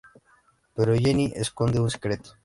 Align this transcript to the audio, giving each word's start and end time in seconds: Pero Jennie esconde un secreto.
Pero 0.75 0.95
Jennie 0.95 1.31
esconde 1.35 1.79
un 1.79 1.91
secreto. 1.91 2.31